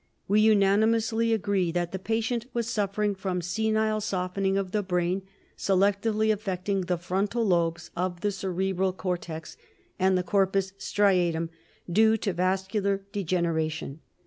We 0.27 0.41
unanimously 0.41 1.31
agree 1.31 1.71
that 1.73 1.91
the 1.91 1.99
patient 1.99 2.47
was 2.55 2.67
suffering 2.67 3.13
from: 3.13 3.39
Senile 3.39 4.01
softening 4.01 4.57
of 4.57 4.71
the 4.71 4.81
brain, 4.81 5.21
selectively 5.55 6.33
affecting 6.33 6.81
the 6.81 6.97
frontal 6.97 7.45
lobes 7.45 7.91
of 7.95 8.21
the 8.21 8.31
cerebral 8.31 8.93
cortex 8.93 9.57
and 9.99 10.17
the 10.17 10.23
corpus 10.23 10.71
striatum, 10.79 11.49
due 11.87 12.17
to 12.17 12.33
vascular 12.33 13.03
degeneration. 13.11 13.99